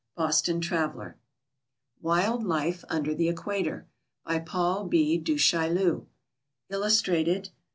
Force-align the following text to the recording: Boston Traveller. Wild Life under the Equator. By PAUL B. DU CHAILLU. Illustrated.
Boston 0.15 0.59
Traveller. 0.61 1.15
Wild 2.01 2.43
Life 2.43 2.83
under 2.89 3.13
the 3.13 3.29
Equator. 3.29 3.85
By 4.25 4.39
PAUL 4.39 4.85
B. 4.85 5.19
DU 5.19 5.35
CHAILLU. 5.37 6.07
Illustrated. 6.71 7.51